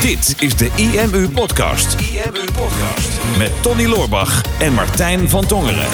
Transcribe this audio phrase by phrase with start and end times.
[0.00, 2.00] Dit is de IMU Podcast.
[2.00, 3.38] IMU Podcast.
[3.38, 5.88] Met Tony Loorbach en Martijn van Tongeren.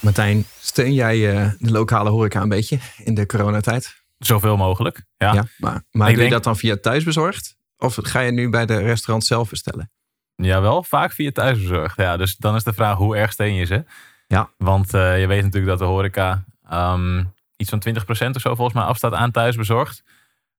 [0.00, 4.02] Martijn, steun jij eh, de lokale horeca een beetje in de coronatijd?
[4.18, 5.04] Zoveel mogelijk.
[5.16, 5.32] Ja.
[5.32, 7.56] Ja, maar, maar Ik doe je denk- dat dan via thuisbezorgd?
[7.78, 9.90] Of ga je nu bij de restaurant zelf bestellen?
[10.34, 11.96] Jawel, vaak via thuisbezorgd.
[11.96, 13.84] Ja, dus dan is de vraag hoe erg steun je ze?
[14.26, 14.50] Ja.
[14.56, 17.24] Want eh, je weet natuurlijk dat de horeca ehm,
[17.56, 20.02] iets van 20% of zo volgens mij afstaat aan thuisbezorgd.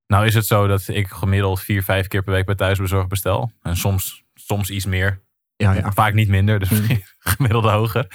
[0.07, 3.51] Nou is het zo dat ik gemiddeld vier, vijf keer per week bij thuisbezorgd bestel.
[3.61, 5.21] En soms, soms iets meer.
[5.55, 5.91] Ja, ja.
[5.91, 8.07] Vaak niet minder, dus misschien gemiddeld hoger.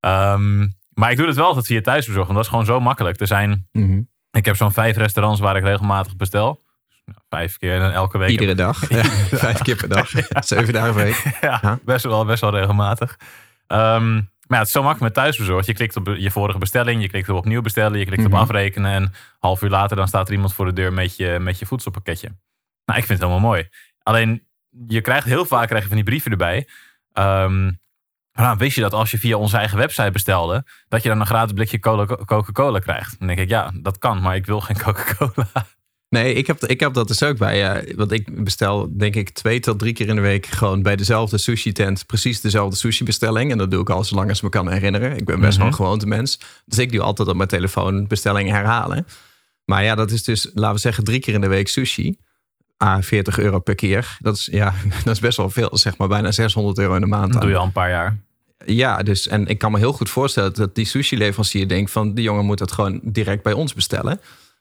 [0.00, 3.20] Ehm, maar ik doe het wel altijd via thuisbezorgd, want dat is gewoon zo makkelijk.
[3.20, 4.00] Er zijn, Mhm.
[4.30, 6.64] ik heb zo'n vijf restaurants waar ik regelmatig bestel.
[7.04, 8.30] Nou, Vijf keer en elke week.
[8.30, 8.88] Iedere dag.
[8.90, 10.10] Ja, vijf keer per dag.
[10.44, 11.22] Zeven dagen per week.
[11.40, 11.78] ja, Ja.
[11.84, 13.18] Best, wel, best wel regelmatig.
[13.66, 15.66] Ehm, maar ja, het is zo makkelijk met thuisbezorgd.
[15.66, 18.32] Je klikt op je vorige bestelling, je klikt op opnieuw bestellen, je klikt Mhm.
[18.32, 21.16] op afrekenen en een half uur later dan staat er iemand voor de deur met
[21.16, 22.28] je, met je voedselpakketje.
[22.84, 23.68] Nou, ik vind het helemaal mooi.
[24.02, 24.46] Alleen,
[24.86, 26.68] je krijgt heel vaak krijg je van die brieven erbij.
[28.32, 31.20] Maar nou, wist je dat als je via onze eigen website bestelde, dat je dan
[31.20, 33.18] een gratis blikje cola- Coca-Cola krijgt?
[33.18, 35.48] Dan denk ik, ja, dat kan, maar ik wil geen Coca-Cola.
[36.08, 37.70] Nee, ik heb, ik heb dat dus ook bij.
[37.74, 40.96] eh, want ik bestel denk ik twee tot drie keer in de week gewoon bij
[40.96, 43.50] dezelfde sushi tent precies dezelfde sushi bestelling.
[43.50, 45.16] En dat doe ik al zolang als ik me kan herinneren.
[45.16, 45.82] Ik ben best wel een Mhm.
[45.82, 46.38] gewoontemens.
[46.64, 49.06] Dus ik doe altijd op mijn telefoon bestellingen herhalen.
[49.64, 52.16] Maar ja, dat is dus, laten we zeggen, drie keer in de week sushi.
[52.76, 54.16] Ah, 40 euro per keer.
[54.20, 57.06] Dat is, ja, dat is best wel veel, zeg maar bijna 600 euro in de
[57.06, 57.32] maand.
[57.32, 58.16] Dat doe je al een paar jaar.
[58.64, 62.24] Ja, dus en ik kan me heel goed voorstellen dat die sushi-leverancier denkt van die
[62.24, 64.20] jongen moet dat gewoon direct bij ons bestellen.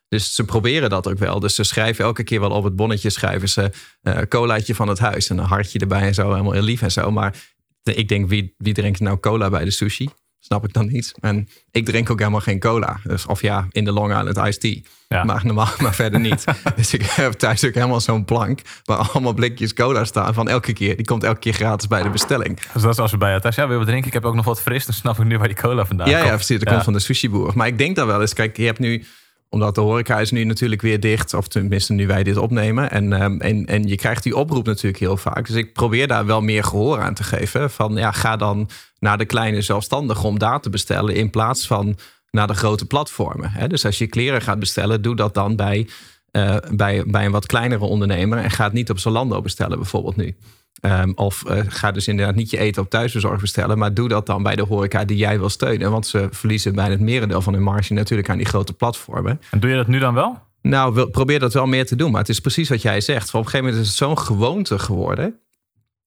[0.09, 1.39] Dus ze proberen dat ook wel.
[1.39, 4.99] Dus ze schrijven elke keer wel op het bonnetje schrijven ze eh colaatje van het
[4.99, 7.11] huis en een hartje erbij en zo, helemaal heel lief en zo.
[7.11, 7.35] Maar
[7.83, 10.09] ik denk wie, wie drinkt nou cola bij de sushi?
[10.39, 11.11] Snap ik dan niet.
[11.19, 12.99] En ik drink ook helemaal geen cola.
[13.03, 14.79] Dus, of ja, in de Long Island iced tea.
[15.07, 15.23] Ja.
[15.23, 16.43] Maar normaal, maar verder niet.
[16.75, 20.73] dus ik heb thuis ook helemaal zo'n plank waar allemaal blikjes cola staan van elke
[20.73, 20.95] keer.
[20.95, 22.59] Die komt elke keer gratis bij de bestelling.
[22.73, 24.07] Dus dat is als we bij jou thuis, ja, wil je wat drinken?
[24.07, 26.17] Ik heb ook nog wat fris, dan snap ik nu waar die cola vandaan Ja,
[26.17, 26.29] komt.
[26.29, 26.57] ja, precies.
[26.59, 26.71] Dat Ja.
[26.71, 27.51] komt van de sushi-boer.
[27.55, 29.05] Maar ik denk daar wel eens, kijk, je hebt nu,
[29.55, 32.91] omdat de horeca is nu natuurlijk weer dicht, of tenminste nu wij dit opnemen.
[32.91, 35.47] En, ehm, en, en je krijgt die oproep natuurlijk heel vaak.
[35.47, 37.71] Dus ik probeer daar wel meer gehoor aan te geven.
[37.71, 41.97] Van ja, ga dan naar de kleine zelfstandigen om daar te bestellen in plaats van
[42.31, 43.51] naar de grote platformen.
[43.51, 43.67] Hè?
[43.67, 45.87] Dus als je kleren gaat bestellen, doe dat dan bij,
[46.31, 48.37] eh, bij, bij een wat kleinere ondernemer.
[48.37, 50.35] En ga het niet op Zalando bestellen bijvoorbeeld nu.
[50.81, 53.77] Ehm, of eh, ga dus inderdaad niet je eten op thuisbezorgd bestellen.
[53.77, 55.91] Maar doe dat dan bij de horeca die jij wil steunen.
[55.91, 59.41] Want ze verliezen bijna het merendeel van hun marge natuurlijk aan die grote platformen.
[59.51, 60.43] En doe je dat nu dan wel?
[60.61, 62.11] Nou, wil- probeer dat wel meer te doen.
[62.11, 63.29] Maar het is precies wat jij zegt.
[63.29, 65.39] Van op een gegeven moment is het zo'n gewoonte geworden.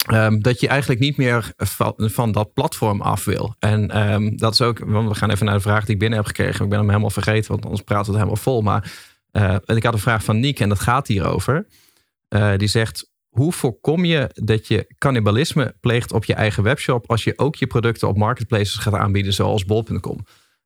[0.06, 3.54] ehm, dat je eigenlijk niet meer van, van dat platform af wil.
[3.58, 6.18] En ehm, dat is ook, want we gaan even naar de vraag die ik binnen
[6.18, 6.64] heb gekregen.
[6.64, 8.62] Ik ben hem helemaal vergeten, want anders praten we het helemaal vol.
[8.62, 8.92] Maar
[9.30, 11.66] eh, ik had een vraag van Niek en dat gaat hierover.
[12.28, 17.10] Eh, die zegt, hoe voorkom je dat je cannibalisme pleegt op je eigen webshop...
[17.10, 20.16] als je ook je producten op marketplaces gaat aanbieden zoals bol.com?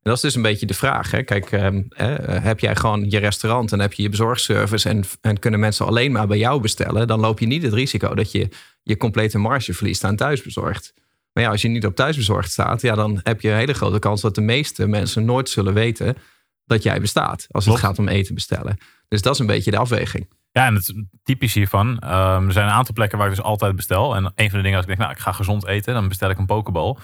[0.03, 1.11] En dat is dus een beetje de vraag.
[1.11, 1.23] Hè?
[1.23, 4.89] Kijk, ehm, eh, heb jij gewoon je restaurant en heb je je bezorgservice...
[4.89, 7.07] En, en kunnen mensen alleen maar bij jou bestellen...
[7.07, 8.49] dan loop je niet het risico dat je
[8.83, 10.95] je complete marge verliest aan thuisbezorgd.
[11.33, 12.81] Maar ja, als je niet op thuisbezorgd staat...
[12.81, 16.17] Ja, dan heb je een hele grote kans dat de meeste mensen nooit zullen weten...
[16.65, 17.81] dat jij bestaat als het Klopt.
[17.81, 18.79] gaat om eten bestellen.
[19.13, 20.29] Dus dat is een beetje de afweging.
[20.51, 23.77] Ja, en het typisch hiervan, ehm, er zijn een aantal plekken waar ik dus altijd
[23.77, 24.17] bestel.
[24.17, 26.31] En een van de dingen als ik denk, nou, ik ga gezond eten, dan bestel
[26.31, 26.97] ik een pokeball.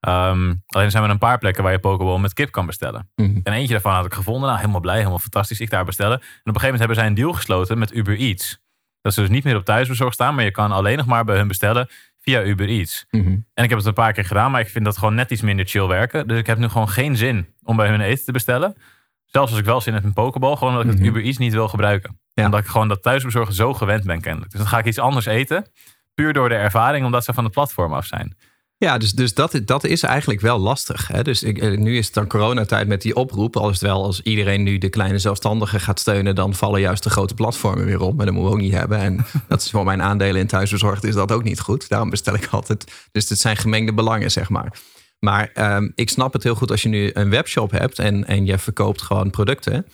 [0.00, 3.10] Ehm, alleen zijn er een paar plekken waar je pokeball met kip kan bestellen.
[3.14, 3.40] Mhm.
[3.42, 5.60] En eentje daarvan had ik gevonden, nou, helemaal blij, helemaal fantastisch.
[5.60, 6.18] Ik daar bestellen.
[6.18, 8.58] En op een gegeven moment hebben zij een deal gesloten met Uber Eats.
[9.00, 11.36] Dat ze dus niet meer op thuisbezorgd staan, maar je kan alleen nog maar bij
[11.36, 11.88] hun bestellen
[12.20, 13.06] via Uber Eats.
[13.10, 13.28] Mhm.
[13.54, 15.42] En ik heb het een paar keer gedaan, maar ik vind dat gewoon net iets
[15.42, 16.28] minder chill werken.
[16.28, 18.76] Dus ik heb nu gewoon geen zin om bij hun eten te bestellen.
[19.26, 21.00] Zelfs als ik wel zin heb in pokeball, gewoon omdat ik Mhm.
[21.00, 22.20] het Uber Eats niet wil gebruiken.
[22.32, 22.44] Ja.
[22.44, 24.50] Omdat ik gewoon dat thuisbezorgen zo gewend ben kennelijk.
[24.50, 25.66] Dus dan ga ik iets anders eten.
[26.14, 28.36] Puur door de ervaring, omdat ze van het platform af zijn.
[28.78, 31.08] Ja, dus, dus dat, dat is eigenlijk wel lastig.
[31.08, 31.22] Hè?
[31.22, 33.56] Dus ik, eh, nu is het dan coronatijd met die oproep.
[33.56, 37.02] Al is het wel als iedereen nu de kleine zelfstandigen gaat steunen, dan vallen juist
[37.02, 38.16] de grote platformen weer op.
[38.16, 38.98] Maar dat moeten we ook niet hebben.
[38.98, 41.88] En dat is voor mijn aandelen in thuisbezorgd is dat ook niet goed.
[41.88, 43.08] Daarom bestel ik altijd.
[43.12, 44.72] Dus het zijn gemengde belangen, zeg maar.
[45.18, 48.46] Maar ehm, ik snap het heel goed als je nu een webshop hebt en, en
[48.46, 49.86] je verkoopt gewoon producten.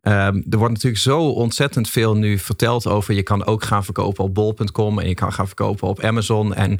[0.00, 3.14] Ehm, er wordt natuurlijk zo ontzettend veel nu verteld over.
[3.14, 6.54] Je kan ook gaan verkopen op bol.com en je kan gaan verkopen op Amazon.
[6.54, 6.78] En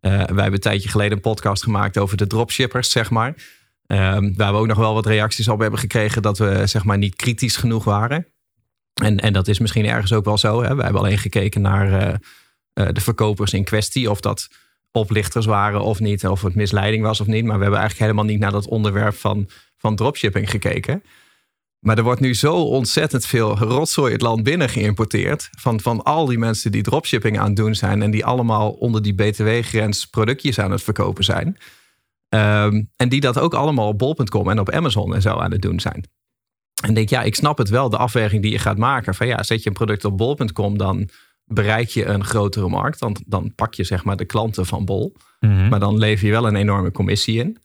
[0.00, 3.34] eh, wij hebben een tijdje geleden een podcast gemaakt over de dropshippers, zeg maar.
[3.86, 6.98] Ehm, waar we ook nog wel wat reacties op hebben gekregen dat we zeg maar
[6.98, 8.26] niet kritisch genoeg waren.
[9.02, 10.62] En, en dat is misschien ergens ook wel zo.
[10.62, 10.74] Hè?
[10.74, 12.14] We hebben alleen gekeken naar eh,
[12.72, 14.10] eh, de verkopers in kwestie.
[14.10, 14.48] Of dat
[14.96, 16.26] oplichters waren of niet.
[16.26, 17.44] Of het misleiding was of niet.
[17.44, 21.02] Maar we hebben eigenlijk helemaal niet naar dat onderwerp van, van dropshipping gekeken.
[21.78, 25.48] Maar er wordt nu zo ontzettend veel rotzooi het land binnen geïmporteerd.
[25.58, 28.02] Van, van al die mensen die dropshipping aan het doen zijn.
[28.02, 31.56] En die allemaal onder die btw-grens productjes aan het verkopen zijn.
[32.28, 35.62] Ehm, en die dat ook allemaal op bol.com en op Amazon en zo aan het
[35.62, 36.08] doen zijn.
[36.82, 39.14] En denk, ja, ik snap het wel, de afweging die je gaat maken.
[39.14, 41.08] Van ja, zet je een product op bol.com, dan
[41.44, 42.98] bereik je een grotere markt.
[42.98, 45.16] Dan, dan pak je zeg maar de klanten van bol.
[45.40, 45.68] Mhm.
[45.68, 47.58] Maar dan lever je wel een enorme commissie in.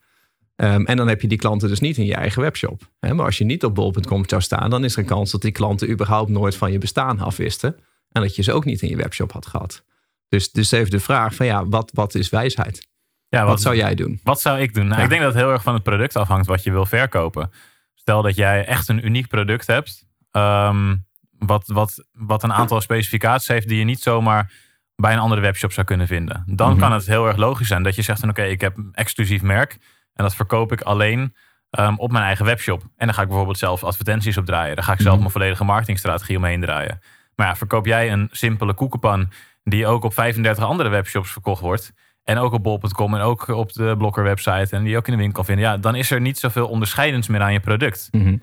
[0.55, 2.81] Ehm, en dan heb je die klanten dus niet in je eigen webshop.
[2.99, 5.41] Hè, maar als je niet op bol.com zou staan, dan is er een kans dat
[5.41, 7.75] die klanten überhaupt nooit van je bestaan afwisten.
[8.11, 9.83] En dat je ze ook niet in je webshop had gehad.
[10.27, 12.87] Dus, dus even de vraag van ja, wat, wat is wijsheid?
[13.27, 14.19] Ja, Wat zou jij doen?
[14.23, 14.83] Wat zou ik doen?
[14.87, 15.03] Nou, Ja.
[15.03, 17.51] Ik denk dat het heel erg van het product afhangt wat je wil verkopen.
[17.93, 20.05] Stel dat jij echt een uniek product hebt.
[20.31, 20.95] ehm,
[21.39, 24.51] wat, wat, wat een aantal specificaties heeft die je niet zomaar
[24.95, 26.43] bij een andere webshop zou kunnen vinden.
[26.45, 26.79] Dan Mhm.
[26.79, 29.41] kan het heel erg logisch zijn dat je zegt van oké, ik heb een exclusief
[29.41, 29.71] merk.
[30.13, 31.35] En dat verkoop ik alleen
[31.69, 32.81] ehm, op mijn eigen webshop.
[32.81, 34.75] En dan ga ik bijvoorbeeld zelf advertenties op draaien.
[34.75, 35.19] Daar ga ik zelf Mhm.
[35.19, 36.99] mijn volledige marketingstrategie omheen draaien.
[37.35, 39.29] Maar ja, verkoop jij een simpele koekenpan
[39.63, 41.93] die ook op 35 andere webshops verkocht wordt.
[42.23, 45.11] En ook op bol.com en ook op de Blokker website en die je ook in
[45.11, 45.65] de winkel kan vinden.
[45.65, 48.07] Ja, dan is er niet zoveel onderscheidends meer aan je product.
[48.11, 48.37] Mhm.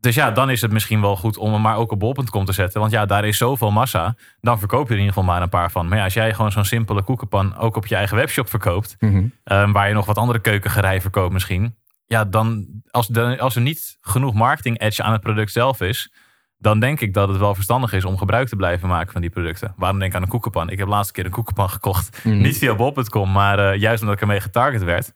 [0.00, 2.52] Dus ja, dan is het misschien wel goed om hem maar ook op bol.com te
[2.52, 2.80] zetten.
[2.80, 4.16] Want ja, daar is zoveel massa.
[4.40, 5.88] Dan verkoop je er in ieder geval maar een paar van.
[5.88, 8.96] Maar ja, als jij gewoon zo'n simpele koekenpan ook op je eigen webshop verkoopt.
[8.98, 9.24] Mhm.
[9.44, 11.76] ehm, waar je nog wat andere keukengerei verkoopt misschien.
[12.06, 16.12] Ja, dan als, de, als er niet genoeg marketing edge aan het product zelf is.
[16.58, 19.30] Dan denk ik dat het wel verstandig is om gebruik te blijven maken van die
[19.30, 19.74] producten.
[19.76, 20.70] Waarom denk ik aan een koekenpan?
[20.70, 22.24] Ik heb de laatste keer een koekenpan gekocht.
[22.24, 22.40] Mhm.
[22.40, 25.12] Niet via bol.com, maar eh, juist omdat ik ermee getarget werd.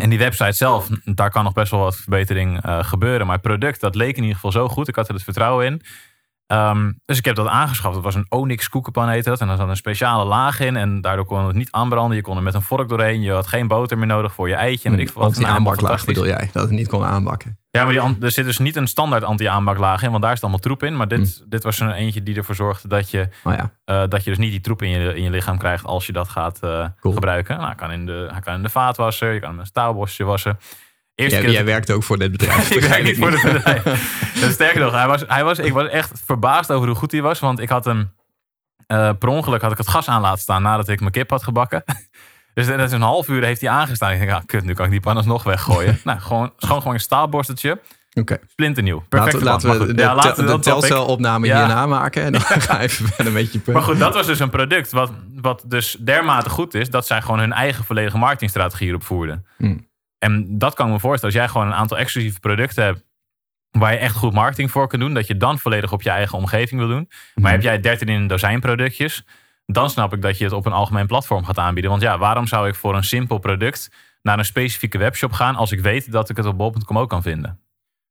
[0.00, 3.26] En die website zelf, daar kan nog best wel wat verbetering eh, gebeuren.
[3.26, 4.88] Maar het product, dat leek in ieder geval zo goed.
[4.88, 5.82] Ik had er het vertrouwen in.
[6.46, 7.94] Ehm, dus ik heb dat aangeschaft.
[7.94, 9.40] Dat was een Onyx koekenpan heette dat.
[9.40, 10.76] En daar zat een speciale laag in.
[10.76, 12.16] En daardoor kon het niet aanbranden.
[12.16, 13.22] Je kon er met een vork doorheen.
[13.22, 14.88] Je had geen boter meer nodig voor je eitje.
[14.88, 15.14] En weet ik.
[15.14, 17.58] Want die Nou, aanbaklaag bedoel jij, dat het niet kon aanbakken.
[17.70, 20.10] Ja, maar die, er zit dus niet een standaard anti-aanbaklaag in.
[20.10, 20.96] Want daar zit allemaal troep in.
[20.96, 24.24] Maar dit, dit was er eentje die ervoor zorgde dat je Oh ja, eh, dat
[24.24, 26.58] je dus niet die troep in je, in je lichaam krijgt als je dat gaat
[26.60, 27.14] eh, Cool.
[27.14, 27.54] gebruiken.
[27.54, 29.66] Nou, hij, kan in de, hij kan in de vaatwasser, je kan hem in een
[29.66, 30.58] staalbosje wassen.
[31.16, 32.70] Eerste jij, keer jij dat- werkt ook voor dit bedrijf.
[32.70, 34.22] ik werk niet voor het bedrijf.
[34.52, 37.38] Sterker nog, hij was, hij was, ik was echt verbaasd over hoe goed hij was.
[37.38, 38.12] Want ik had hem,
[38.86, 41.42] eh, per ongeluk had ik het gas aan laten staan nadat ik mijn kip had
[41.42, 41.84] gebakken.
[42.54, 44.12] Dus dat is een half uur heeft hij aangestaan.
[44.12, 46.00] Ik denk, ah, kut, nu kan ik die pan alsnog weggooien.
[46.04, 47.80] nou, gewoon, schoon gewoon een staalborsteltje.
[48.14, 49.04] Oké, Splinternieuw.
[49.08, 49.42] Perfect.
[49.42, 50.62] laten, laten we de, ja, laten de topic.
[50.62, 51.58] telcelopname Ja.
[51.58, 52.22] hierna maken.
[52.22, 53.76] En dan ga even verder met je punt.
[53.76, 56.90] Maar goed, dat was dus een product wat, wat dus dermate goed is...
[56.90, 59.46] dat zij gewoon hun eigen volledige marketingstrategie erop voerden.
[59.56, 59.88] Hmm.
[60.26, 61.34] En dat kan ik me voorstellen.
[61.34, 63.04] Als jij gewoon een aantal exclusieve producten hebt...
[63.70, 65.14] waar je echt goed marketing voor kunt doen...
[65.14, 67.06] dat je dan volledig op je eigen omgeving wil doen.
[67.08, 67.52] Maar Mhm.
[67.52, 69.24] heb jij 13 in een dozijn productjes...
[69.66, 71.90] dan snap ik dat je het op een algemeen platform gaat aanbieden.
[71.90, 73.90] Want ja, waarom zou ik voor een simpel product...
[74.22, 75.56] naar een specifieke webshop gaan...
[75.56, 77.60] als ik weet dat ik het op bol.com ook kan vinden?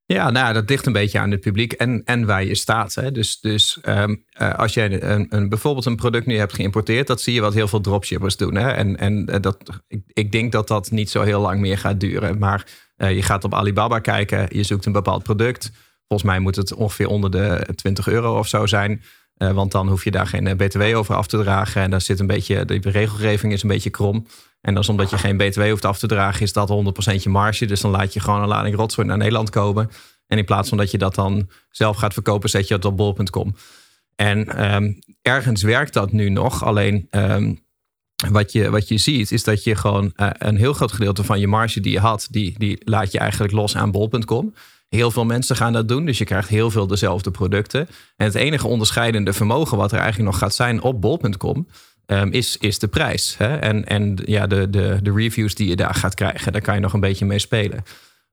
[0.08, 2.94] Ja, nou, dat ligt een beetje aan het publiek en, en waar je staat.
[2.94, 3.12] Hè.
[3.12, 7.20] Dus, dus ehm, eh, als jij een, een, bijvoorbeeld een product nu hebt geïmporteerd, dat
[7.20, 8.54] zie je wat heel veel dropshippers doen.
[8.54, 8.70] Hè.
[8.70, 9.56] En, en eh, dat,
[9.88, 12.38] ik, ik denk dat dat niet zo heel lang meer gaat duren.
[12.38, 12.66] Maar
[12.96, 15.70] eh, je gaat op Alibaba kijken, je zoekt een bepaald product.
[16.08, 19.02] Volgens mij moet het ongeveer onder de 20 euro of zo zijn.
[19.34, 21.82] Want dan hoef je daar geen BTW over af te dragen.
[21.82, 24.26] En dan zit een beetje, de regelgeving is een beetje krom.
[24.60, 26.70] En dat is omdat je geen BTW hoeft af te dragen, is dat
[27.10, 27.66] 100% je marge.
[27.66, 29.90] Dus dan laat je gewoon een lading rotzooi naar Nederland komen.
[30.26, 32.96] En in plaats van dat je dat dan zelf gaat verkopen, zet je het op
[32.96, 33.54] bol.com.
[34.14, 34.92] En ehm,
[35.22, 36.64] ergens werkt dat nu nog.
[36.64, 37.54] Alleen ehm,
[38.30, 41.40] wat, je, wat je ziet, is dat je gewoon eh, een heel groot gedeelte van
[41.40, 44.54] je marge die je had, die, die laat je eigenlijk los aan bol.com.
[44.88, 47.88] Heel veel mensen gaan dat doen, dus je krijgt heel veel dezelfde producten.
[48.16, 51.68] En het enige onderscheidende vermogen wat er eigenlijk nog gaat zijn op bol.com,
[52.06, 53.34] ehm, is, is de prijs.
[53.38, 53.56] Hè?
[53.56, 56.80] En, en ja, de, de, de reviews die je daar gaat krijgen, daar kan je
[56.80, 57.82] nog een beetje mee spelen.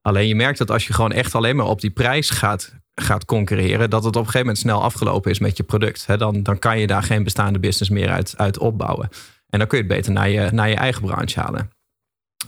[0.00, 3.24] Alleen je merkt dat als je gewoon echt alleen maar op die prijs gaat, gaat
[3.24, 6.06] concurreren, dat het op een gegeven moment snel afgelopen is met je product.
[6.06, 6.16] Hè?
[6.16, 9.08] Dan, dan kan je daar geen bestaande business meer uit, uit opbouwen.
[9.48, 11.70] En dan kun je het beter naar je, naar je eigen branche halen.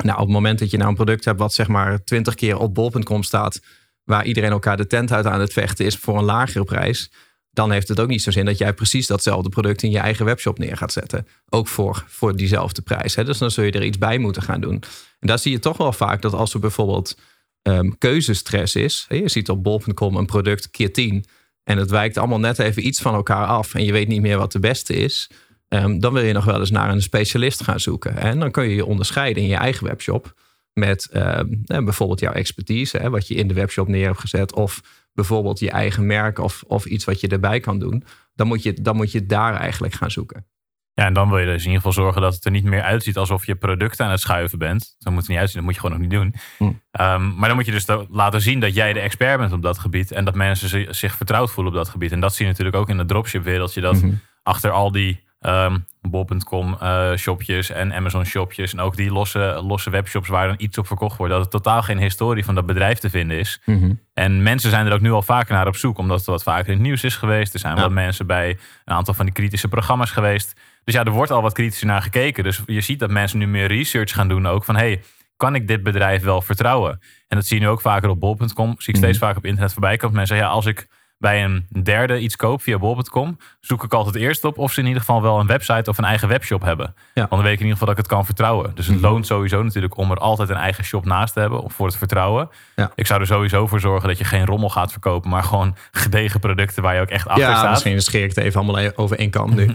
[0.04, 2.58] Nou, op het moment dat je nou een product hebt wat zeg maar 20 keer
[2.58, 3.60] op bol.com staat,
[4.04, 7.10] waar iedereen elkaar de tent uit aan het vechten is voor een lagere prijs,
[7.56, 10.24] dan heeft het ook niet zo zin dat jij precies datzelfde product in je eigen
[10.24, 11.26] webshop neer gaat zetten.
[11.48, 13.14] Ook voor, voor diezelfde prijs.
[13.14, 13.24] Hè?
[13.24, 14.82] Dus dan zul je er iets bij moeten gaan doen.
[15.20, 17.18] En daar zie je toch wel vaak dat als er bijvoorbeeld
[17.62, 19.06] ehm, keuzestress is.
[19.08, 21.24] Je ziet op bol.com een product keer 10
[21.64, 24.38] en het wijkt allemaal net even iets van elkaar af en je weet niet meer
[24.38, 25.30] wat de beste is.
[25.68, 28.16] ehm, dan wil je nog wel eens naar een specialist gaan zoeken.
[28.16, 30.34] En dan kun je je onderscheiden in je eigen webshop
[30.78, 34.54] met ehm, eh, bijvoorbeeld jouw expertise, hè, wat je in de webshop neer hebt gezet,
[34.54, 34.80] of
[35.12, 38.04] bijvoorbeeld je eigen merk of, of iets wat je erbij kan doen.
[38.34, 40.46] Dan moet je, dan moet je daar eigenlijk gaan zoeken.
[40.92, 42.82] Ja, en dan wil je dus in ieder geval zorgen dat het er niet meer
[42.82, 44.94] uitziet alsof je producten aan het schuiven bent.
[44.98, 46.34] Zo moet het niet uitzien, dat moet je gewoon nog niet doen.
[46.58, 46.72] Hm.
[46.90, 49.78] Ehm, maar dan moet je dus laten zien dat jij de expert bent op dat
[49.78, 50.10] gebied.
[50.12, 52.12] En dat mensen zi- zich vertrouwd voelen op dat gebied.
[52.12, 53.80] En dat zie je natuurlijk ook in het dropship wereldje.
[53.80, 54.12] Dat Mhm.
[54.42, 55.76] achter al die ehm
[56.10, 58.72] bol.com eh, shopjes en Amazon shopjes.
[58.72, 61.32] En ook die losse, losse webshops waar dan iets op verkocht wordt.
[61.32, 63.60] Dat het totaal geen historie van dat bedrijf te vinden is.
[63.64, 63.92] Mhm.
[64.14, 66.66] En mensen zijn er ook nu al vaker naar op zoek, omdat het wat vaker
[66.66, 67.54] in het nieuws is geweest.
[67.54, 67.82] Er zijn Ja.
[67.82, 70.60] wat mensen bij een aantal van die kritische programma's geweest.
[70.84, 72.44] Dus ja, er wordt al wat kritischer naar gekeken.
[72.44, 75.02] Dus je ziet dat mensen nu meer research gaan doen ook van hey,
[75.36, 77.00] kan ik dit bedrijf wel vertrouwen?
[77.28, 78.74] En dat zie je nu ook vaker op bol.com.
[78.78, 79.24] Zie ik steeds Mhm.
[79.26, 80.16] vaker op internet voorbij komen.
[80.16, 80.86] Mensen zeggen ja, als ik
[81.18, 84.86] bij een derde iets koop via bol.com, zoek ik altijd eerst op of ze in
[84.86, 86.94] ieder geval wel een website of een eigen webshop hebben.
[87.14, 88.70] Want dan weet ik in ieder geval dat ik het kan vertrouwen.
[88.74, 89.04] Dus het Mhm.
[89.04, 92.48] loont sowieso natuurlijk om er altijd een eigen shop naast te hebben voor het vertrouwen.
[92.76, 92.90] Ja.
[92.94, 96.40] Ik zou er sowieso voor zorgen dat je geen rommel gaat verkopen, maar gewoon gedegen
[96.40, 97.70] producten waar je ook echt achter Ja, staat.
[97.70, 99.64] misschien scheer ik het even allemaal e- over één kam nu.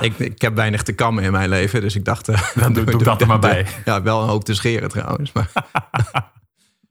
[0.00, 2.28] ik, ik heb weinig te kammen in mijn leven, dus ik dacht...
[2.28, 3.66] eh, Dan doe- doe dat er maar bij.
[3.84, 5.32] Ja, wel een hoop te scheren trouwens.
[5.32, 5.48] Maar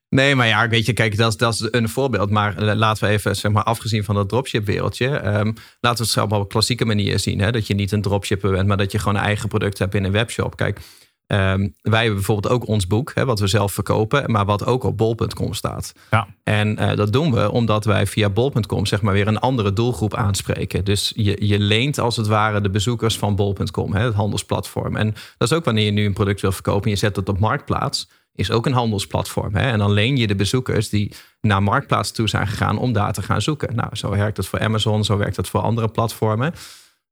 [0.09, 2.29] nee, maar ja, weet je, kijk, dat is, dat is een voorbeeld.
[2.29, 5.07] Maar eh, laten we even, zeg maar, afgezien van dat dropship wereldje...
[5.07, 5.45] ehm,
[5.79, 7.39] laten we het zelf op een klassieke manier zien.
[7.39, 7.51] Hè?
[7.51, 10.03] Dat je niet een dropshipper bent, maar dat je gewoon een eigen product hebt in
[10.03, 10.55] een webshop.
[10.55, 10.79] Kijk,
[11.27, 14.31] ehm, wij hebben bijvoorbeeld ook ons boek, hè, wat we zelf verkopen...
[14.31, 15.93] maar wat ook op bol.com staat.
[16.11, 16.27] Ja.
[16.43, 20.15] En eh, dat doen we omdat wij via bol.com zeg maar weer een andere doelgroep
[20.15, 20.85] aanspreken.
[20.85, 24.95] Dus je, je leent als het ware de bezoekers van bol.com, hè, het handelsplatform.
[24.95, 27.29] En dat is ook wanneer je nu een product wil verkopen en je zet het
[27.29, 28.07] op Marktplaats,
[28.39, 29.55] is ook een handelsplatform.
[29.55, 29.71] Hè?
[29.71, 33.21] En dan leen je de bezoekers die naar Marktplaats toe zijn gegaan om daar te
[33.21, 33.75] gaan zoeken.
[33.75, 36.53] Nou, zo werkt het voor Amazon, zo werkt het voor andere platformen.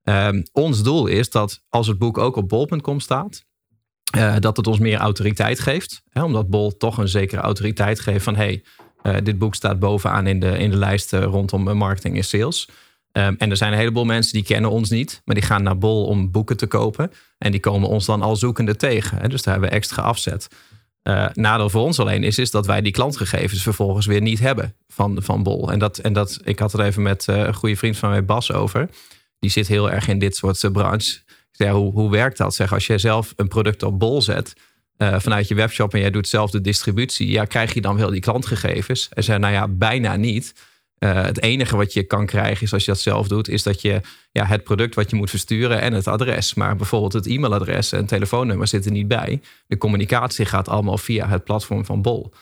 [0.04, 3.46] Ehm, ons doel is dat als het boek ook op bol.com staat,
[4.12, 6.02] eh, dat het ons meer autoriteit geeft.
[6.10, 8.64] Hè, omdat Bol toch een zekere autoriteit geeft van hey,
[9.02, 12.70] eh, dit boek staat bovenaan in de, in de lijst eh, rondom marketing en sales.
[13.12, 15.78] Ehm, en er zijn een heleboel mensen die kennen ons niet, maar die gaan naar
[15.78, 17.12] Bol om boeken te kopen.
[17.38, 19.18] En die komen ons dan al zoekende tegen.
[19.18, 20.48] Hè, dus daar hebben we extra afzet.
[21.08, 24.76] Eh, nadeel voor ons alleen is, is dat wij die klantgegevens vervolgens weer niet hebben
[24.88, 25.72] van, van Bol.
[25.72, 28.26] En, dat, en dat, ik had het even met eh, een goede vriend van mij,
[28.26, 28.90] Bas, over.
[29.40, 31.12] Die zit heel erg in dit soort uh, branche.
[31.28, 32.56] Ik zei, hoe, hoe werkt dat?
[32.56, 34.54] Zeg, als je zelf een product op Bol zet
[34.98, 38.10] uh, vanuit je webshop en jij doet zelf de distributie, ja, krijg je dan wel
[38.10, 39.10] die klantgegevens?
[39.14, 40.54] En zei, nou ja, bijna niet.
[41.00, 43.82] Uh, het enige wat je kan krijgen is als je dat zelf doet, is dat
[43.82, 44.02] je
[44.32, 46.54] ja, het product wat je moet versturen en het adres.
[46.54, 49.42] Maar bijvoorbeeld het e-mailadres en telefoonnummer zitten niet bij.
[49.68, 52.34] De communicatie gaat allemaal via het platform van Bol.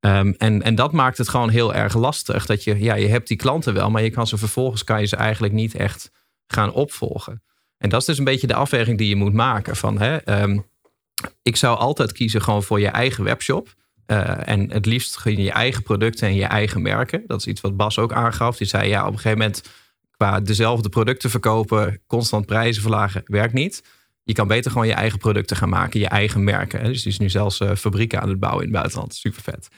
[0.00, 2.46] Um, en, en dat maakt het gewoon heel erg lastig.
[2.46, 5.06] Dat je, ja, je hebt die klanten wel, maar je kan ze vervolgens kan je
[5.06, 6.10] ze eigenlijk niet echt
[6.46, 7.42] gaan opvolgen.
[7.78, 9.76] En dat is dus een beetje de afweging die je moet maken.
[9.76, 10.64] Van, hè, um,
[11.42, 13.74] ik zou altijd kiezen gewoon voor je eigen webshop.
[14.06, 17.24] Uh, en het liefst je je eigen producten en je eigen merken.
[17.26, 18.56] Dat is iets wat Bas ook aangaf.
[18.56, 19.62] Die zei ja, op een gegeven moment
[20.10, 23.82] qua dezelfde producten verkopen, constant prijzen verlagen, werkt niet.
[24.22, 26.84] Je kan beter gewoon je eigen producten gaan maken, je eigen merken.
[26.84, 29.14] Dus die is nu zelfs uh, fabrieken aan het bouwen in het buitenland.
[29.14, 29.68] Super vet.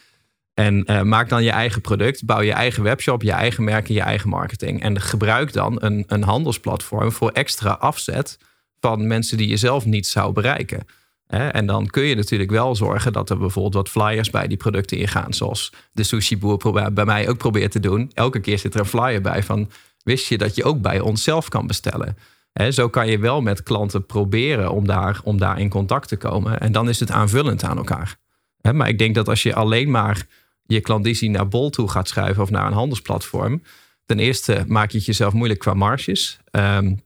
[0.55, 4.01] En uh, maak dan je eigen product, bouw je eigen webshop, je eigen merken, je
[4.01, 4.83] eigen marketing.
[4.83, 8.39] En gebruik dan een, een handelsplatform voor extra afzet
[8.81, 10.87] van mensen die je zelf niet zou bereiken.
[11.27, 14.99] En dan kun je natuurlijk wel zorgen dat er bijvoorbeeld wat flyers bij die producten
[14.99, 15.33] ingaan.
[15.35, 18.11] Zoals de sushi boer bij mij ook probeert te doen.
[18.15, 19.71] Elke keer zit er een flyer bij van...
[20.03, 22.17] wist je dat je ook bij ons zelf kan bestellen?
[22.71, 26.61] Zo kan je wel met klanten proberen om daar, om daar in contact te komen.
[26.61, 28.17] En dan is het aanvullend aan elkaar.
[28.73, 30.27] Maar ik denk dat als je alleen maar
[30.63, 32.43] je klandizie naar Bol toe gaat schuiven...
[32.43, 33.63] of naar een handelsplatform...
[34.05, 36.39] ten eerste maak je het jezelf moeilijk qua marges...
[36.51, 37.05] Um,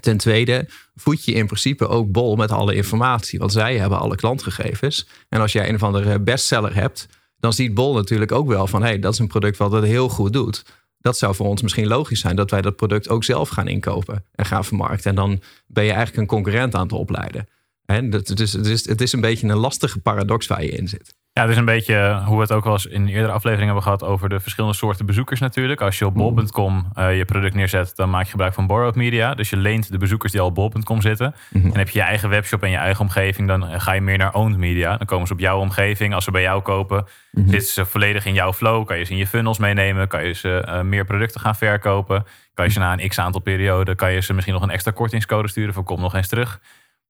[0.00, 3.38] Ten tweede voed je in principe ook Bol met alle informatie.
[3.38, 5.08] Want zij hebben alle klantgegevens.
[5.28, 7.06] En als jij een of andere bestseller hebt...
[7.38, 8.82] dan ziet Bol natuurlijk ook wel van...
[8.82, 10.64] hé, hey, dat is een product wat het heel goed doet.
[10.98, 12.36] Dat zou voor ons misschien logisch zijn...
[12.36, 15.10] dat wij dat product ook zelf gaan inkopen en gaan vermarkten.
[15.10, 17.48] En dan ben je eigenlijk een concurrent aan het opleiden.
[17.90, 21.18] Het, is, het, is, het is een beetje een lastige paradox waar je in zit.
[21.32, 23.82] Ja, het is een beetje hoe we het ook wel eens in eerdere afleveringen hebben
[23.82, 25.80] gehad over de verschillende soorten bezoekers natuurlijk.
[25.80, 29.34] Als je op bol.com uh, je product neerzet, dan maak je gebruik van borrowed media.
[29.34, 31.34] Dus je leent de bezoekers die al op bol.com zitten.
[31.50, 31.70] Mm -hmm.
[31.72, 34.34] En heb je je eigen webshop en je eigen omgeving, dan ga je meer naar
[34.34, 34.96] owned media.
[34.96, 36.14] Dan komen ze op jouw omgeving.
[36.14, 37.50] Als ze bij jou kopen, mm -hmm.
[37.50, 38.86] zitten ze volledig in jouw flow.
[38.86, 42.24] Kan je ze in je funnels meenemen, kan je ze uh, meer producten gaan verkopen.
[42.54, 44.90] Kan je ze na een x aantal periode, kan je ze misschien nog een extra
[44.90, 46.60] kortingscode sturen van kom nog eens terug.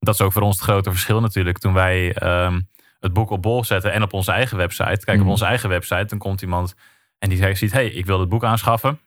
[0.01, 1.59] Dat is ook voor ons het grote verschil natuurlijk.
[1.59, 2.23] Toen wij...
[2.23, 2.69] Um,
[3.01, 5.05] het boek op bol zetten en op onze eigen website.
[5.05, 5.25] Kijk, mm.
[5.25, 6.75] op onze eigen website, dan komt iemand
[7.19, 9.01] en die ziet, hey, ik wil het boek aanschaffen.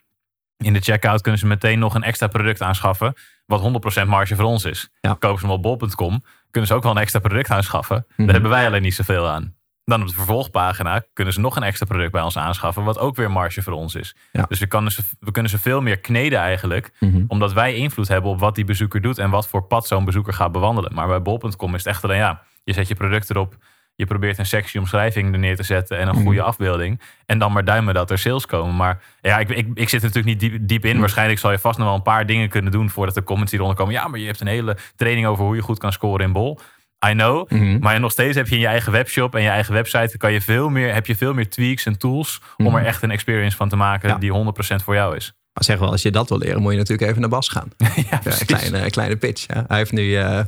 [0.58, 3.14] In de checkout kunnen ze meteen nog een extra product aanschaffen,
[3.46, 4.90] wat 100% marge voor ons is.
[5.02, 5.14] Ja.
[5.20, 8.06] Kopen ze hem op bol.com, kunnen ze ook wel een extra product aanschaffen.
[8.16, 8.26] Mm.
[8.26, 9.56] Daar hebben wij alleen niet zoveel aan.
[9.86, 13.16] Dan op de vervolgpagina kunnen ze nog een extra product bij ons aanschaffen, wat ook
[13.16, 14.16] weer marge voor ons is.
[14.32, 14.46] Ja.
[14.48, 17.24] Dus we kunnen, ze, we kunnen ze veel meer kneden eigenlijk, Mhm.
[17.28, 20.34] omdat wij invloed hebben op wat die bezoeker doet en wat voor pad zo'n bezoeker
[20.34, 20.94] gaat bewandelen.
[20.94, 23.56] Maar bij bol.com is het echt alleen ja, je zet je product erop,
[23.96, 26.24] je probeert een sexy omschrijving er neer te zetten en een Mhm.
[26.24, 27.02] goede afbeelding.
[27.26, 28.76] En dan maar duimen dat er sales komen.
[28.76, 30.92] Maar ja, ik, ik, ik zit er natuurlijk niet diep, diep in.
[30.92, 31.00] Mhm.
[31.00, 33.78] Waarschijnlijk zal je vast nog wel een paar dingen kunnen doen voordat de comments hieronder
[33.78, 33.94] komen.
[33.94, 36.60] Ja, maar je hebt een hele training over hoe je goed kan scoren in bol.
[37.08, 37.50] I know.
[37.52, 37.78] Mhm.
[37.80, 40.42] Maar nog steeds heb je in je eigen webshop en je eigen website kan je
[40.42, 42.76] veel meer, heb je veel meer tweaks en tools om Mhm.
[42.76, 44.16] er echt een experience van te maken Ja.
[44.18, 45.34] die 100% voor jou is.
[45.54, 47.70] Maar zeg wel, als je dat wil leren, moet je natuurlijk even naar Bas gaan.
[48.10, 49.48] ja, een kleine, kleine pitch.
[49.48, 49.66] Ja.
[49.68, 50.40] Hij heeft nu eh,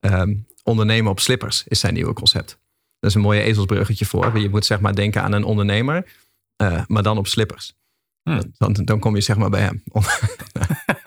[0.00, 2.58] ehm, ondernemen op slippers, is zijn nieuwe concept.
[2.98, 4.38] Dat is een mooie ezelsbruggetje voor.
[4.38, 6.06] Je moet zeg maar denken aan een ondernemer,
[6.56, 7.72] eh, maar dan op slippers.
[8.22, 8.40] Hm.
[8.58, 9.82] Dan, dan kom je zeg maar bij hem.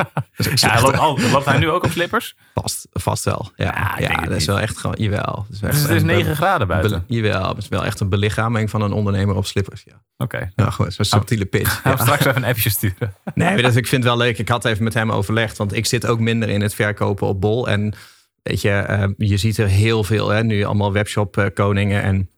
[0.51, 2.35] Is Ja, loopt, al, loopt hij nu ook op slippers?
[2.53, 3.51] vast, vast wel.
[3.55, 4.45] Ja, Ja, ik het dat is niet.
[4.45, 5.45] wel echt gewoon, jawel.
[5.51, 7.05] Is Dus het is een be- 9 graden buiten.
[7.07, 9.83] be- jawel, het is wel echt een belichaming van een ondernemer op slippers.
[9.85, 10.51] Ja, Oké.
[10.55, 11.81] ja goed, zo'n subtiele pitch.
[11.81, 12.03] Gaan we Ja.
[12.03, 13.13] straks even een appje sturen.
[13.33, 14.37] Nee, dat, ik vind het wel leuk.
[14.37, 15.57] Ik had even met hem overlegd.
[15.57, 17.67] Want ik zit ook minder in het verkopen op bol.
[17.67, 17.93] En
[18.43, 20.29] weet je, eh, je ziet er heel veel.
[20.29, 22.01] Hè, nu allemaal webshop eh, koningen.
[22.01, 22.29] En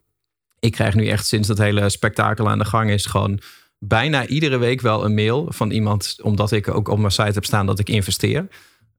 [0.59, 3.05] ik krijg nu echt sinds dat hele spektakel aan de gang is...
[3.05, 3.39] gewoon
[3.87, 6.15] bijna iedere week wel een mail van iemand...
[6.21, 8.47] omdat ik ook op mijn site heb staan dat ik investeer.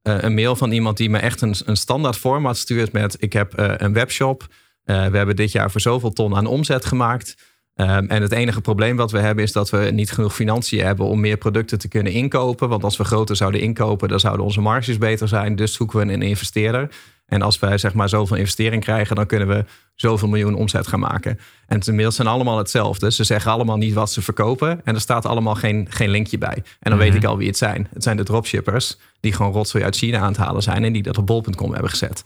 [0.01, 3.15] Eh, een mail van iemand die me echt een, een standaard format stuurt met...
[3.19, 4.47] ik heb eh, een webshop.
[4.83, 7.55] Eh, we hebben dit jaar voor zoveel ton aan omzet gemaakt...
[7.79, 11.05] Um, en het enige probleem wat we hebben is dat we niet genoeg financiën hebben
[11.05, 12.69] om meer producten te kunnen inkopen.
[12.69, 15.55] Want als we groter zouden inkopen, dan zouden onze marges beter zijn.
[15.55, 16.89] Dus zoeken we een investeerder.
[17.27, 19.65] En als wij zeg maar zoveel investering krijgen, dan kunnen we
[19.95, 21.39] zoveel miljoen omzet gaan maken.
[21.67, 23.11] En de mails zijn allemaal hetzelfde.
[23.11, 24.81] Ze zeggen allemaal niet wat ze verkopen.
[24.83, 26.63] En er staat allemaal geen, geen linkje bij.
[26.79, 27.87] En dan weet ik al wie het zijn.
[27.93, 30.83] Het zijn de dropshippers die gewoon rotzooi uit China aan het halen zijn.
[30.83, 32.23] En die dat op bol.com hebben gezet.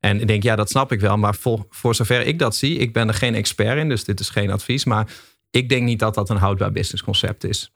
[0.00, 1.16] En ik denk, ja, dat snap ik wel.
[1.16, 4.20] Maar voor, voor zover ik dat zie, ik ben er geen expert in, dus dit
[4.20, 4.84] is geen advies.
[4.84, 5.12] Maar
[5.50, 7.72] ik denk niet dat dat een houdbaar businessconcept is.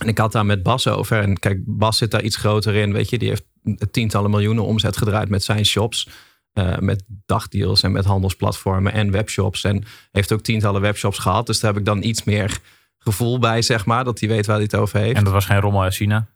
[0.00, 1.20] En ik had daar met Bas over.
[1.20, 2.92] En kijk, Bas zit daar iets groter in.
[2.92, 3.44] Weet je, die heeft
[3.90, 6.08] tientallen miljoenen omzet gedraaid met zijn shops.
[6.54, 9.64] Uh, met dagdeals en met handelsplatformen en webshops.
[9.64, 11.46] En heeft ook tientallen webshops gehad.
[11.46, 12.58] Dus daar heb ik dan iets meer
[12.98, 14.04] gevoel bij, zeg maar.
[14.04, 15.16] Dat hij weet waar hij het over heeft.
[15.16, 16.26] En dat was geen rommel uit China?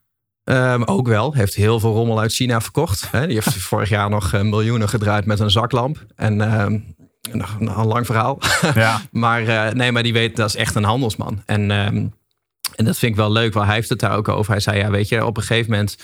[0.45, 1.35] Um, ook wel.
[1.35, 3.11] Heeft heel veel rommel uit China verkocht.
[3.11, 3.27] Hè.
[3.27, 6.05] Die heeft vorig jaar nog uh, miljoenen gedraaid met een zaklamp.
[6.17, 6.95] En um,
[7.33, 8.39] een lang verhaal.
[8.75, 9.01] Ja.
[9.11, 11.43] maar uh, nee, maar die weet, dat is echt een handelsman.
[11.47, 12.13] En, um,
[12.77, 14.53] en dat vind ik wel leuk, want hij heeft het daar ook over.
[14.53, 15.97] Hij zei, ja, weet je, op een gegeven moment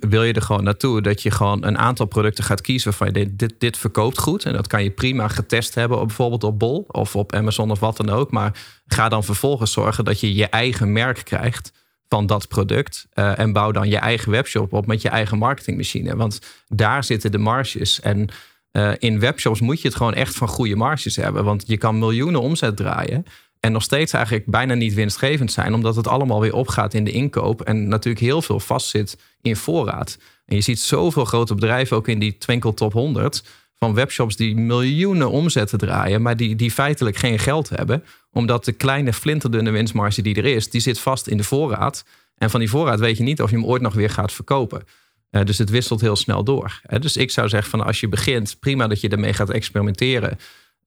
[0.00, 1.02] wil je er gewoon naartoe...
[1.02, 4.44] dat je gewoon een aantal producten gaat kiezen van dit, dit, dit verkoopt goed.
[4.44, 7.80] En dat kan je prima getest hebben, op, bijvoorbeeld op Bol of op Amazon of
[7.80, 8.30] wat dan ook.
[8.30, 11.72] Maar ga dan vervolgens zorgen dat je je eigen merk krijgt
[12.08, 13.06] van dat product.
[13.14, 16.16] Uh, en bouw dan je eigen webshop op met je eigen marketingmachine.
[16.16, 18.00] Want daar zitten de marges.
[18.00, 18.28] En
[18.72, 21.44] uh, in webshops moet je het gewoon echt van goede marges hebben.
[21.44, 23.24] Want je kan miljoenen omzet draaien.
[23.66, 25.74] En nog steeds eigenlijk bijna niet winstgevend zijn.
[25.74, 27.62] Omdat het allemaal weer opgaat in de inkoop.
[27.62, 30.18] En natuurlijk heel veel vastzit in voorraad.
[30.44, 33.44] En je ziet zoveel grote bedrijven ook in die Twinkle Top 100.
[33.74, 36.22] Van webshops die miljoenen omzetten draaien.
[36.22, 40.70] Maar die, die feitelijk geen geld hebben omdat de kleine flinterdunne winstmarge die er is,
[40.70, 42.04] die zit vast in de voorraad.
[42.36, 44.82] En van die voorraad weet je niet of je hem ooit nog weer gaat verkopen.
[45.30, 46.80] Uh, dus het wisselt heel snel door.
[47.00, 50.38] Dus ik zou zeggen van als je begint, prima dat je ermee gaat experimenteren.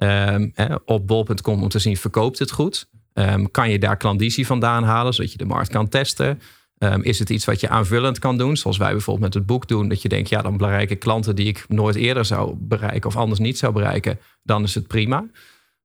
[0.03, 2.89] Uh, op bol.com om te zien, verkoopt het goed?
[3.13, 6.41] Um, kan je daar klandizie vandaan halen, zodat je de markt kan testen?
[6.77, 8.57] Um, is het iets wat je aanvullend kan doen?
[8.57, 9.87] Zoals wij bijvoorbeeld met het boek doen.
[9.87, 13.15] Dat je denkt, ja, dan bereik ik klanten die ik nooit eerder zou bereiken of
[13.15, 14.19] anders niet zou bereiken.
[14.43, 15.25] Dan is het prima.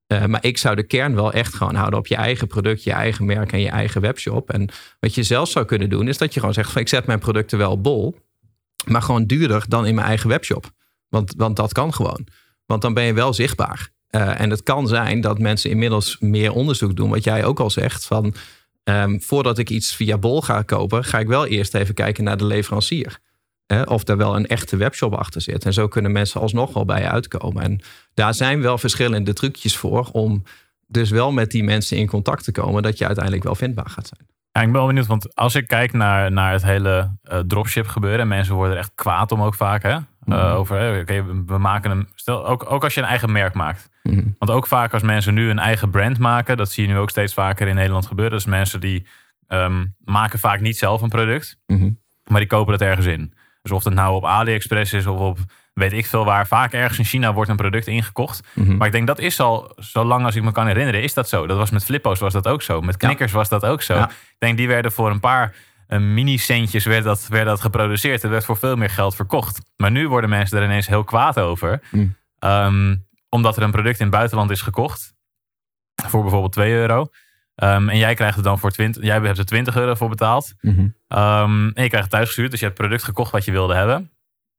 [0.07, 3.25] Maar ik zou de kern wel echt gewoon houden op je eigen product, je eigen
[3.25, 4.49] merk en je eigen webshop.
[4.49, 7.05] En wat je zelf zou kunnen doen, is dat je gewoon zegt: van ik zet
[7.05, 8.15] mijn producten wel bol,
[8.85, 10.71] maar gewoon duurder dan in mijn eigen webshop.
[11.09, 12.27] Want, want dat kan gewoon.
[12.65, 13.93] Want dan ben je wel zichtbaar.
[14.15, 17.69] Uh, en het kan zijn dat mensen inmiddels meer onderzoek doen, wat jij ook al
[17.69, 18.05] zegt.
[18.05, 18.33] Van
[18.83, 22.37] um, voordat ik iets via bol ga kopen, ga ik wel eerst even kijken naar
[22.37, 23.19] de leverancier.
[23.85, 25.65] Of daar wel een echte webshop achter zit.
[25.65, 27.63] En zo kunnen mensen alsnog wel bij uitkomen.
[27.63, 27.79] En
[28.13, 30.43] daar zijn wel verschillende trucjes voor om
[30.87, 34.07] dus wel met die mensen in contact te komen, dat je uiteindelijk wel vindbaar gaat
[34.07, 34.27] zijn.
[34.51, 37.87] Ja, ik ben wel benieuwd, want als ik kijk naar, naar het hele uh, dropship
[37.87, 39.83] gebeuren, mensen worden er echt kwaad om ook vaak.
[39.83, 39.97] Hè?
[40.25, 40.33] Mm.
[40.33, 42.07] Uh, over, oké, okay, we maken hem.
[42.15, 43.89] Stel, ook, ook als je een eigen merk maakt.
[44.03, 44.35] Mm.
[44.39, 47.09] Want ook vaak als mensen nu een eigen brand maken, dat zie je nu ook
[47.09, 48.33] steeds vaker in Nederland gebeuren.
[48.33, 49.07] Dus mensen die
[49.47, 51.99] um, maken vaak niet zelf een product, mm.
[52.23, 53.33] maar die kopen het ergens in.
[53.61, 55.37] Dus of het nou op AliExpress is of op
[55.75, 56.47] weet ik veel waar.
[56.47, 58.47] Vaak ergens in China wordt een product ingekocht.
[58.53, 58.77] Mhm.
[58.77, 61.29] Maar ik denk dat is al, zo lang als ik me kan herinneren, is dat
[61.29, 61.47] zo.
[61.47, 62.81] Dat was met Flippo's was dat ook zo.
[62.81, 63.37] Met knikkers ja.
[63.37, 63.93] was dat ook zo.
[63.93, 64.09] Ja.
[64.09, 65.55] Ik denk die werden voor een paar
[65.87, 68.21] uh, mini-centjes werd dat, werd dat geproduceerd.
[68.21, 69.61] Het werd voor veel meer geld verkocht.
[69.75, 71.81] Maar nu worden mensen er ineens heel kwaad over.
[71.91, 72.15] Mm.
[72.39, 75.13] Um, omdat er een product in het buitenland is gekocht.
[76.07, 77.09] voor bijvoorbeeld 2 euro.
[77.55, 80.53] Ehm, en jij krijgt er dan voor 20, jij hebt er 20 euro voor betaald.
[80.61, 80.87] Mhm.
[81.07, 83.51] Ehm, en je krijgt het thuis gestuurd, dus je hebt het product gekocht wat je
[83.51, 84.11] wilde hebben.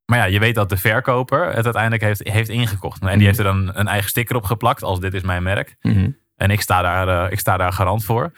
[0.05, 3.03] Maar ja, je weet dat de verkoper het uiteindelijk heeft, heeft ingekocht.
[3.03, 5.77] En die heeft er dan een eigen sticker op geplakt, als dit is mijn merk.
[5.81, 6.11] Mhm.
[6.37, 8.33] En ik sta daar, eh, ik sta daar garant voor.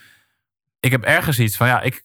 [0.81, 2.03] Ik heb ergens iets van, ja, ik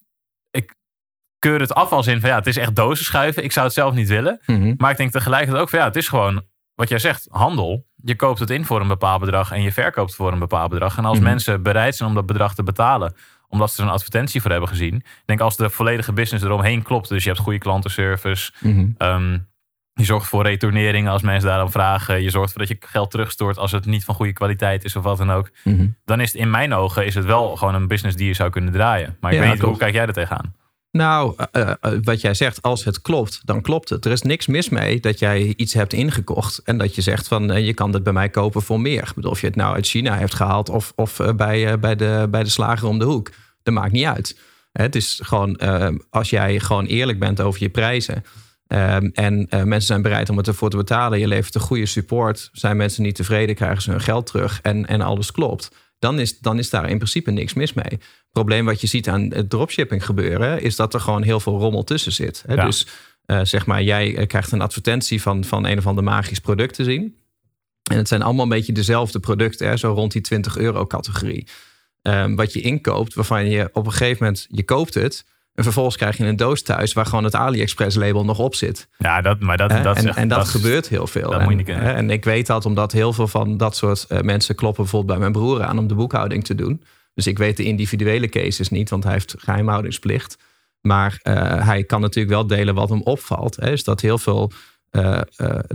[1.50, 3.44] keur het af als in van, ja, het is echt dozen schuiven.
[3.44, 4.40] Ik zou het zelf niet willen.
[4.46, 4.74] Mhm.
[4.76, 6.42] Maar ik denk tegelijkertijd ook van, ja, het is gewoon,
[6.74, 7.86] wat jij zegt, handel.
[8.02, 10.96] Je koopt het in voor een bepaald bedrag en je verkoopt voor een bepaald bedrag.
[10.98, 11.26] En als Mhm.
[11.28, 13.14] mensen bereid zijn om dat bedrag te betalen,
[13.48, 14.94] omdat ze er een advertentie voor hebben gezien.
[14.94, 18.86] Ik denk als de volledige business eromheen klopt, dus je hebt goede klantenservice, Mhm.
[18.98, 19.38] Ehm,
[19.92, 22.22] je zorgt voor retourneringen als mensen daarom vragen.
[22.22, 25.02] Je zorgt ervoor dat je geld terugstort als het niet van goede kwaliteit is of
[25.02, 25.50] wat dan ook.
[26.04, 28.50] Dan is het in mijn ogen is het wel gewoon een business die je zou
[28.50, 29.16] kunnen draaien.
[29.20, 30.54] Maar ik Ja, weet niet, hoe kijk jij er tegenaan?
[30.96, 34.04] Nou, eh, eh, wat jij zegt, als het klopt, dan klopt het.
[34.04, 37.50] Er is niks mis mee dat jij iets hebt ingekocht en dat je zegt van
[37.50, 39.02] eh, je kan dit bij mij kopen voor meer.
[39.02, 41.78] Ik bedoel, of je het nou uit China heeft gehaald of, of eh, bij, eh,
[41.78, 43.30] bij, de, bij de slager om de hoek.
[43.62, 44.36] Dat maakt niet uit.
[44.72, 48.24] Het is gewoon eh, als jij gewoon eerlijk bent over je prijzen.
[48.66, 49.12] en
[49.48, 51.18] eh, mensen zijn bereid om het ervoor te betalen.
[51.18, 52.50] Je levert een goede support.
[52.52, 55.70] Zijn mensen niet tevreden, krijgen ze hun geld terug en, en alles klopt.
[55.98, 57.84] Dan is, dan is daar in principe niks mis mee.
[57.84, 61.58] Het probleem wat je ziet aan het dropshipping gebeuren, is dat er gewoon heel veel
[61.58, 62.44] rommel tussen zit.
[62.46, 62.54] Hè?
[62.54, 62.64] Ja.
[62.64, 62.86] Dus
[63.26, 66.74] eh, zeg maar, jij eh, krijgt een advertentie van, van een of ander magisch product
[66.74, 67.16] te zien.
[67.90, 69.76] En het zijn allemaal een beetje dezelfde producten, hè?
[69.76, 71.46] zo rond die 20 euro categorie.
[72.02, 75.24] Ehm, wat je inkoopt, waarvan je op een gegeven moment, je koopt het.
[75.54, 78.88] En vervolgens krijg je een doos thuis waar gewoon het AliExpress label nog op zit.
[78.98, 81.30] Ja, dat, maar dat, dat en, echt- en dat, gebeurt heel veel.
[81.30, 84.06] dat en, moet je niet en ik weet dat omdat heel veel van dat soort
[84.06, 86.82] eh, mensen kloppen bijvoorbeeld bij mijn broer aan om de boekhouding te doen.
[87.14, 90.38] Dus ik weet de individuele cases niet, want hij heeft geheimhoudingsplicht.
[90.80, 93.56] Maar eh, hij kan natuurlijk wel delen wat hem opvalt.
[93.56, 94.52] Hè, is dat heel veel
[94.90, 95.20] eh,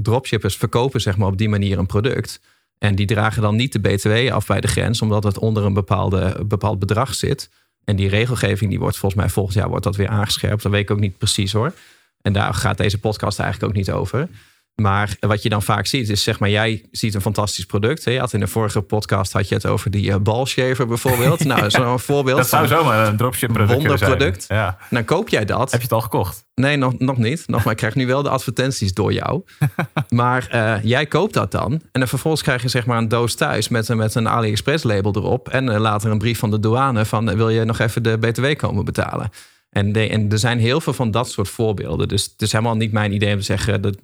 [0.01, 2.41] dropshippers verkopen zeg maar, op die manier een product.
[2.77, 5.73] En die dragen dan niet de BTW af bij de grens, omdat het onder een
[5.73, 7.49] bepaalde, bepaald bedrag zit.
[7.89, 10.63] En die regelgeving die wordt volgens mij volgend jaar wordt dat weer aangescherpt.
[10.63, 11.73] Dat weet ik ook niet precies hoor.
[12.21, 14.30] En daar gaat deze podcast eigenlijk ook niet over.
[14.79, 18.05] Maar wat je dan vaak ziet, is zeg maar, jij ziet een fantastisch product.
[18.05, 18.11] Hè?
[18.11, 21.43] Je had in de vorige podcast had je het over die eh, balshaver bijvoorbeeld.
[21.49, 22.37] Nou, zo'n voorbeeld.
[22.37, 24.09] Dat zou zomaar een dropship product kunnen zijn.
[24.09, 24.45] Wonderproduct.
[24.49, 24.77] Ja.
[24.89, 25.71] Dan koop jij dat.
[25.71, 26.45] Heb je het al gekocht?
[26.55, 27.43] Nee, nog, nog niet.
[27.47, 29.41] Nog maar ik krijg nu wel de advertenties door jou.
[30.09, 31.71] maar eh, jij koopt dat dan.
[31.71, 34.83] En dan vervolgens krijg je zeg maar een doos thuis met, een- met een AliExpress
[34.83, 35.49] label erop.
[35.49, 38.17] En eh, later een brief van de douane van eh, wil je nog even de
[38.17, 39.29] BTW komen betalen.
[39.69, 42.07] En, de- en er zijn heel veel van dat soort voorbeelden.
[42.07, 43.97] Dus het is helemaal niet mijn idee om te zeggen dat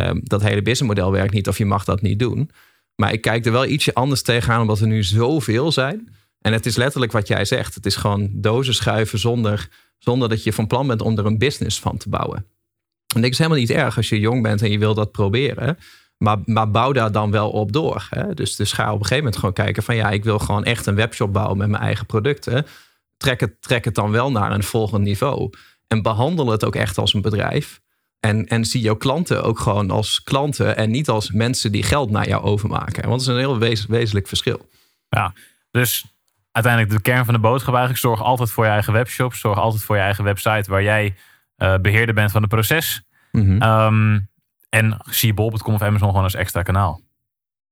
[0.00, 2.50] eh, dat hele businessmodel werkt niet of je mag dat niet doen.
[2.94, 6.14] Maar ik kijk er wel ietsje anders tegenaan omdat er nu zoveel zijn.
[6.40, 7.74] En het is letterlijk wat jij zegt.
[7.74, 11.38] Het is gewoon dozen schuiven zonder, zonder dat je van plan bent om er een
[11.38, 12.46] business van te bouwen.
[13.14, 15.78] En dat is helemaal niet erg als je jong bent en je wil dat proberen.
[16.18, 18.06] Maar, maar bouw daar dan wel op door.
[18.10, 18.34] Hè?
[18.34, 20.86] Dus, dus ga op een gegeven moment gewoon kijken van ja, ik wil gewoon echt
[20.86, 22.66] een webshop bouwen met mijn eigen producten.
[23.16, 25.50] Trek het, trek het dan wel naar een volgend niveau.
[25.86, 27.80] En behandel het ook echt als een bedrijf.
[28.24, 32.10] En, en zie jouw klanten ook gewoon als klanten en niet als mensen die geld
[32.10, 33.08] naar jou overmaken.
[33.08, 34.68] Want dat is een heel wez- wezenlijk verschil.
[35.08, 35.32] Ja,
[35.70, 36.04] dus
[36.52, 38.04] uiteindelijk de kern van de boodschap eigenlijk.
[38.04, 39.34] Zorg altijd voor je eigen webshop.
[39.34, 41.14] Zorg altijd voor je eigen website waar jij
[41.56, 43.02] eh, beheerder bent van het proces.
[43.32, 43.62] Mhm.
[43.62, 44.20] Ehm,
[44.68, 47.00] en zie je bol.com of Amazon gewoon als extra kanaal.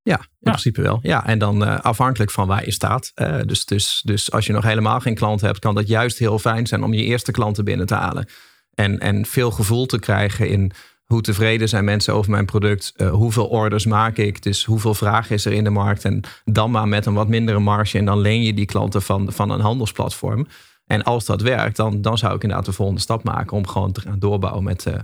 [0.03, 0.99] Ja, in principe wel.
[1.03, 3.13] Ja, en dan eh, afhankelijk van waar je staat.
[3.15, 6.39] Eh, dus, dus, dus als je nog helemaal geen klant hebt, kan dat juist heel
[6.39, 8.29] fijn zijn om je eerste klanten binnen te halen.
[8.75, 10.73] En, en veel gevoel te krijgen in
[11.05, 12.93] hoe tevreden zijn mensen over mijn product.
[12.97, 14.43] eh, hoeveel orders maak ik?
[14.43, 16.05] Dus hoeveel vraag is er in de markt?
[16.05, 17.99] En dan maar met een wat mindere marge.
[17.99, 20.47] En dan leen je die klanten van, van een handelsplatform.
[20.87, 23.93] En als dat werkt, dan, dan zou ik inderdaad de volgende stap maken om gewoon
[23.93, 24.95] te gaan doorbouwen met, eh,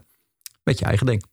[0.63, 1.25] met je eigen ding.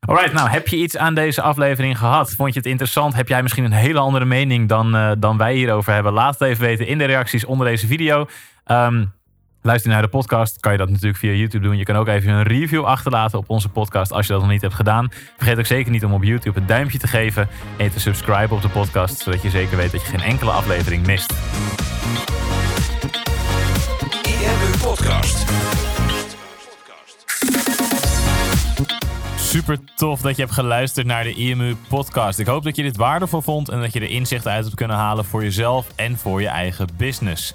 [0.00, 2.30] Alright, nou heb je iets aan deze aflevering gehad?
[2.30, 3.14] Vond je het interessant?
[3.14, 6.12] Heb jij misschien een hele andere mening dan, eh, dan wij hierover hebben?
[6.12, 8.26] Laat het even weten in de reacties onder deze video.
[8.64, 9.04] Ehm,
[9.64, 11.76] luister je naar de podcast, kan je dat natuurlijk via YouTube doen.
[11.76, 14.62] Je kan ook even een review achterlaten op onze podcast als je dat nog niet
[14.62, 15.08] hebt gedaan.
[15.36, 17.48] Vergeet ook zeker niet om op YouTube een duimpje te geven
[17.78, 20.50] en je te subscriben op de podcast, zodat je zeker weet dat je geen enkele
[20.50, 21.34] aflevering mist.
[24.22, 25.44] IMU Podcast.
[29.36, 32.38] Super tof dat je hebt geluisterd naar de IMU podcast.
[32.38, 34.96] Ik hoop dat je dit waardevol vond en dat je er inzichten uit hebt kunnen
[34.96, 37.54] halen voor jezelf en voor je eigen business.